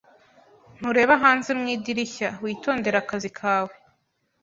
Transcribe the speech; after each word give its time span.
Ntureba 0.77 1.13
hanze 1.23 1.49
mu 1.59 1.65
idirishya. 1.75 2.29
Witondere 2.43 2.97
akazi 3.03 3.29
kawe. 3.39 3.73